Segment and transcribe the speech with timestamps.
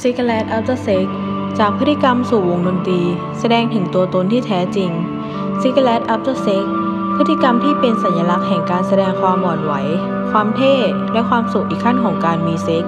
[0.00, 1.06] Cigarette After Sex
[1.58, 3.00] จากพฤติกรรมสู่วงดนตรี
[3.38, 4.90] แสดงถึงตัวตนที่แท้จริง
[5.62, 6.64] Cigarette After Sex
[7.16, 9.72] พฤติกรรมที่เป็นสัญลักษณ์แห่งการแสดงความอ่อนไหว
[10.30, 10.74] ความเท่
[11.12, 12.84] และความสุขอีกขั้นของการมีเซ็กส์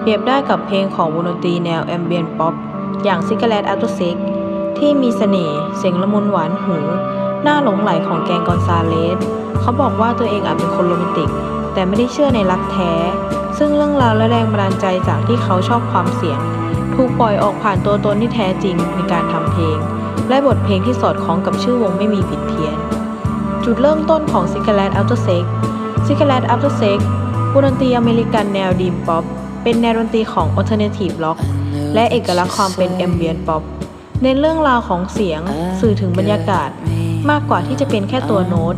[0.00, 2.54] เปรียบได้กับเพลงของวงดนตรีแนว Ambient Pop
[3.04, 4.16] อย่าง Cigarette After Sex
[4.78, 6.76] ที่มีเสน่ห์เสียงละมุนหวานหู
[7.46, 9.18] น่าหลงใหลของ Greg Gonzalez
[9.60, 11.30] เขาบอกว่าตัวเองอาจเป็นคนโรแมนติก
[11.74, 12.92] แต่ไม่ได้เชื่อในรักแท้
[13.58, 16.40] ซึ่งเรื่องราวและแรงบันดาลใจจากที่เขาชอบความเสี่ยง
[16.94, 19.78] ถูกปล่อยออกผ่านตัวตนที่แท้จริงในการทำเพลง
[20.28, 22.76] และบทเพลงที่สอดคล้องกับชื่อวงไม่มีผิดเพี้ยน
[23.64, 25.44] จุดเริ่มต้นของ Cigarette After Sex
[26.06, 26.98] Cigarette After Sex
[27.52, 29.24] วงดนตรีอเมริกันแนว Dream Pop
[29.62, 31.38] เป็นแนวดนตรีของ Alternative Rock
[31.94, 33.62] และเอกลักษณ์ความเป็น Ambient Pop
[34.22, 35.40] เน้นเรื่องราวของเสียง
[35.80, 36.68] สื่อถึงบรรยากาศ
[37.30, 38.74] มากกว่าที่จะเป็นแค่ตัวโน้ต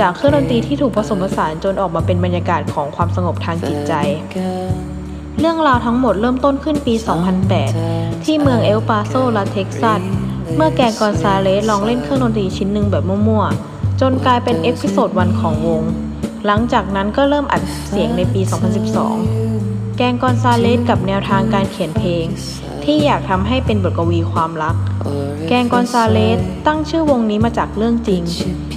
[0.00, 3.92] จากเครื่องดนตรีที่ถูกผสมผสานจนออกมาเป็นบรรยากาศของความสงบทางจิตใจ
[5.40, 6.94] เรื่องราวทั้งหมดเริ่มต้นขึ้นปี
[7.60, 10.00] 2008 ที่เมืองเอลปาโซรัฐเท็กซัส
[10.56, 15.82] เมื่อ Greg Gonzalez ลองเล่นเครื่องดนตรีชิ้นหนึ่งแบบมั่วๆ จนกลายเป็น episode one ของวง
[16.46, 18.40] หลังจากนั้นก็เริ่มอัดเสียงในปี
[19.18, 22.26] 2012 Greg Gonzalez กับแนวทางการเขียนเพลง
[22.84, 24.76] ที่อยากทำให้เป็นบทกวีความรัก
[25.48, 28.22] Greg Gonzalez ตั้งชื่อวงนี้มาจากเรื่องจริง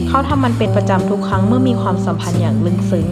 [0.07, 3.07] เขาทำมันเป็นประจำทุกครั้งเมื่อมีความสัมพันธ์อย่างลึกซึ้ง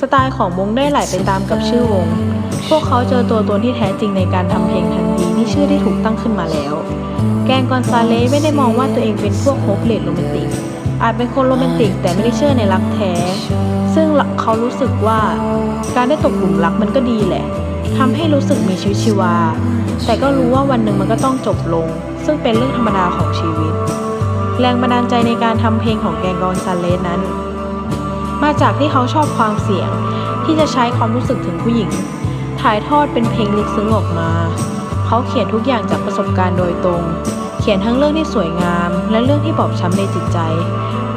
[0.00, 2.06] สไตล์ของวงได้ไหลไปตามกับชื่อวง
[2.68, 6.74] พวกเขาเจอตัวตนที่แท้จริงในการทำเพลงทันทีที่ชื่อได้ถูกตั้งขึ้นมาแล้ว
[7.46, 10.48] Greg Gonzalez ไม่ได้มองว่าตัวเองเป็นพวก hopeless romantic
[11.02, 13.12] อาจเป็นคนโรแมนติกแต่ไม่ได้เชื่อในรักแท้
[13.94, 14.06] ซึ่ง
[14.40, 15.20] เขารู้สึกว่า
[15.96, 17.44] การได้ตกหลุมรักมันก็ดีแหละ
[17.98, 19.34] ทำให้รู้สึกมีชีวิตชีวา
[20.04, 21.86] แต่ก็รู้ว่าวันหนึ่งมันก็ต้องจบลง
[22.24, 23.72] ซึ่งเป็นเรื่องธรรมดาของชีวิต
[24.60, 27.20] แรงบันดาลใจในการทำเพลงของแกงกอนซาเลสนั้น
[28.42, 29.90] มาจากที่เขาชอบความเสี่ยง
[30.44, 31.90] ที่จะใช้ความรู้สึกถึงผู้หญิง
[32.60, 34.30] ถ่ายทอดเป็นเพลงลึกซึ้งออกมา
[35.06, 37.02] เขาเขียนทุกอย่างจากประสบการณ์โดยตรง
[37.60, 40.38] เขียนทั้งเรื่องที่สวยงาม และเรื่องที่บอบช้ำในจิตใจ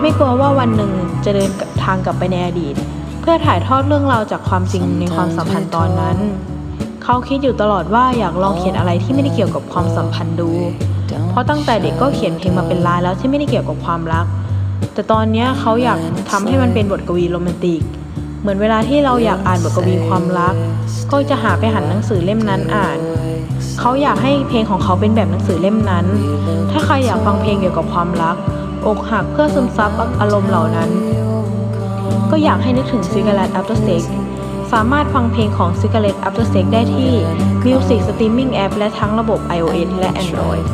[0.01, 0.91] ไม่กลัวว่าวันหนึ่ง
[1.25, 1.51] จะเดิน
[1.83, 2.75] ทางกลับไปในอดีต
[3.22, 6.17] เพื่อถ่ายทอดเรื่องราวจากความจริงในความสัมพันธ์ตอนนั้น
[7.09, 10.50] เขาคิดอยู่ตลอดว่าอยากลองเขียนอะไรที่ไม่ได้เกี่ยวกับความสัมพันธ์ดู
[11.29, 14.25] เพราะตั้งแต่เด็กก็เขียนเพลงมาเป็นลายแล้วที่ไม่ได้เกี่ยวกับความรัก
[14.94, 16.00] แต่ตอนนี้เขาอยาก
[16.31, 17.81] ทำให้มันเป็นบทกวีโรแมนติก
[18.41, 20.56] เหมือนเวลาที่เราอยากอ่านบทกวีความรัก
[21.12, 22.97] ก็จะหาไปหันหนังสือเล่มนั้นอ่าน
[23.79, 26.06] เขาอยากให้เพลงของเขาเป็นแบบหนังสือเล่มนั้น
[26.72, 28.35] ถ้าใครอยากฟังเพลงเกี่ยวกับความรัก
[28.88, 29.91] อกหักเพื่อซึมซับ
[30.22, 30.89] อารมณ์เหล่านั้น
[32.31, 34.03] ก็อยากให้นึกถึง Cigarette After Sex
[34.73, 37.13] สามารถฟังเพลงของ Cigarette After Sex ได้ที่
[37.66, 40.66] Music Streaming App และทั้งระบบ iOS และ Android